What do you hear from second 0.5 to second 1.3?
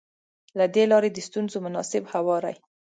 له دې لارې د